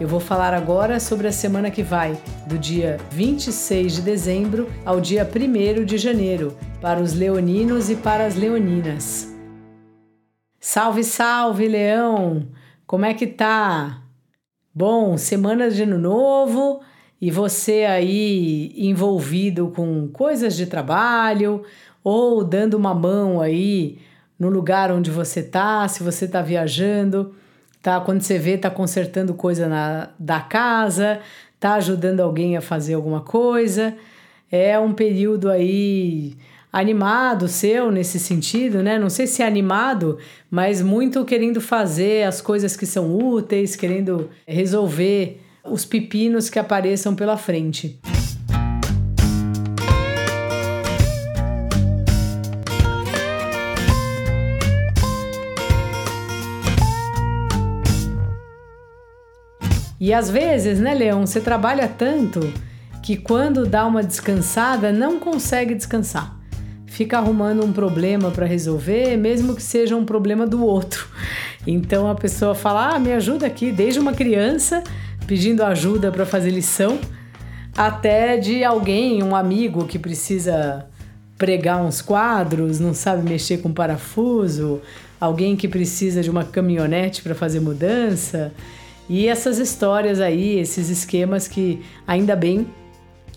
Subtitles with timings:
[0.00, 5.00] Eu vou falar agora sobre a semana que vai, do dia 26 de dezembro ao
[5.00, 9.36] dia 1 de janeiro, para os leoninos e para as leoninas.
[10.60, 12.46] Salve, salve, Leão!
[12.86, 14.00] Como é que tá?
[14.72, 16.80] Bom, semana de ano novo
[17.20, 21.64] e você aí envolvido com coisas de trabalho
[22.04, 23.98] ou dando uma mão aí
[24.38, 27.34] no lugar onde você tá, se você tá viajando
[27.82, 28.00] tá?
[28.00, 31.20] Quando você vê, tá consertando coisa na, da casa,
[31.58, 33.94] tá ajudando alguém a fazer alguma coisa.
[34.50, 36.36] É um período aí
[36.72, 38.98] animado seu nesse sentido, né?
[38.98, 40.18] Não sei se é animado,
[40.50, 47.14] mas muito querendo fazer as coisas que são úteis, querendo resolver os pepinos que apareçam
[47.14, 47.98] pela frente.
[60.00, 62.52] E às vezes, né, Leão, você trabalha tanto
[63.02, 66.36] que quando dá uma descansada não consegue descansar.
[66.86, 71.08] Fica arrumando um problema para resolver, mesmo que seja um problema do outro.
[71.66, 74.82] Então a pessoa fala: "Ah, me ajuda aqui", desde uma criança
[75.26, 76.98] pedindo ajuda para fazer lição,
[77.76, 80.86] até de alguém, um amigo que precisa
[81.36, 84.80] pregar uns quadros, não sabe mexer com parafuso,
[85.20, 88.52] alguém que precisa de uma caminhonete para fazer mudança.
[89.08, 92.66] E essas histórias aí, esses esquemas que ainda bem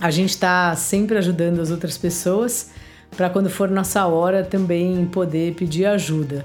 [0.00, 2.70] a gente está sempre ajudando as outras pessoas
[3.16, 6.44] para quando for nossa hora também poder pedir ajuda.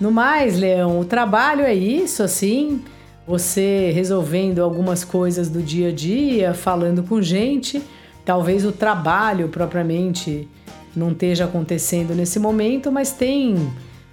[0.00, 2.82] No mais, Leão, o trabalho é isso, assim,
[3.26, 7.82] você resolvendo algumas coisas do dia a dia, falando com gente.
[8.24, 10.48] Talvez o trabalho propriamente
[10.94, 13.56] não esteja acontecendo nesse momento, mas tem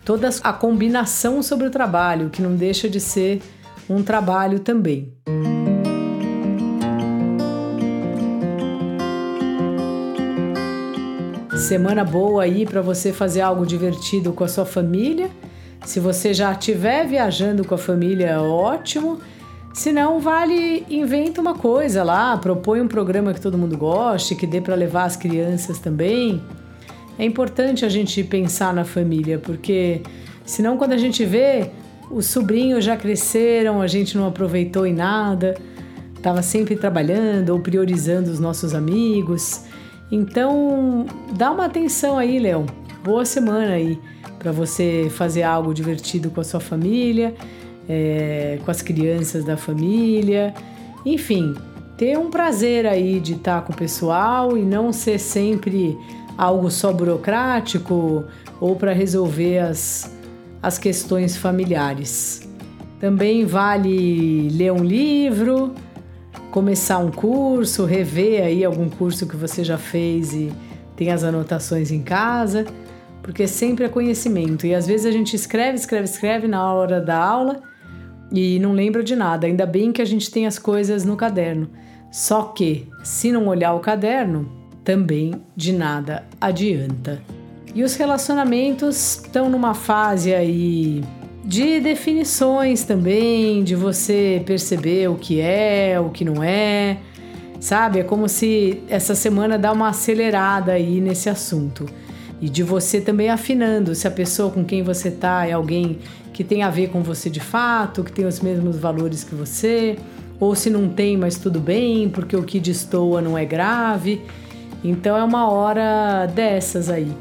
[0.04, 3.42] toda a combinação sobre o trabalho, que não deixa de ser
[3.90, 5.12] um trabalho também.
[11.58, 15.30] Semana boa aí para você fazer algo divertido com a sua família.
[15.86, 19.20] Se você já estiver viajando com a família, ótimo.
[19.74, 24.48] Se não, vale, inventa uma coisa lá, propõe um programa que todo mundo goste, que
[24.48, 26.42] dê para levar as crianças também.
[27.18, 30.02] É importante a gente pensar na família, porque
[30.46, 31.72] senão quando a gente vê,
[32.12, 35.56] os sobrinhos já cresceram, a gente não aproveitou em nada,
[36.16, 39.62] estava sempre trabalhando ou priorizando os nossos amigos.
[40.12, 41.06] Então,
[41.36, 42.66] dá uma atenção aí, Léo.
[43.04, 44.00] Boa semana aí
[44.40, 47.36] para você fazer algo divertido com a sua família,
[47.88, 50.54] é, com as crianças da família.
[51.06, 51.54] Enfim,
[51.98, 55.98] ter um prazer aí de estar com o pessoal e não ser sempre
[56.38, 58.24] algo só burocrático
[58.60, 60.10] ou para resolver as
[60.62, 62.48] as questões familiares.
[63.00, 65.74] Também vale ler um livro,
[66.52, 70.52] começar um curso, rever aí algum curso que você já fez e
[70.96, 72.66] tem as anotações em casa,
[73.24, 74.68] porque sempre é conhecimento.
[74.68, 77.62] E às vezes a gente escreve, escreve, escreve na hora da aula
[78.32, 79.48] e não lembra de nada.
[79.48, 81.70] Ainda bem que a gente tem as coisas no caderno.
[82.12, 84.52] Só que, se não olhar o caderno,
[84.84, 87.22] também de nada adianta.
[87.74, 91.04] E os relacionamentos estão numa fase aí
[91.44, 96.98] de definições também, de você perceber o que é, o que não é.
[97.60, 98.00] Sabe?
[98.00, 101.86] É como se essa semana dá uma acelerada aí nesse assunto.
[102.42, 106.00] E de você também afinando se a pessoa com quem você tá é alguém
[106.32, 109.98] que tem a ver com você de fato, que tem os mesmos valores que você,
[110.40, 114.22] ou se não tem, mas tudo bem, porque o que destoa não é grave.
[114.82, 117.12] Então é uma hora dessas aí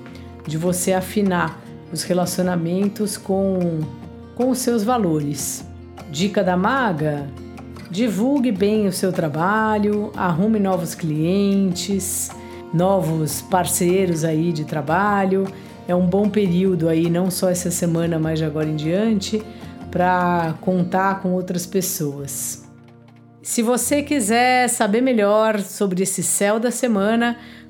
[0.49, 1.61] de você afinar
[1.93, 3.81] os relacionamentos com,
[4.35, 5.65] com os seus valores.
[6.11, 7.27] Dica da maga:
[7.91, 12.31] divulgue bem o seu trabalho, arrume novos clientes,
[12.73, 15.47] novos parceiros aí de trabalho.
[15.87, 19.43] É um bom período aí, não só essa semana, mas de agora em diante,
[19.91, 22.67] para contar com outras pessoas.
[23.43, 27.39] Se você quiser saber melhor sobre esse céu da semana,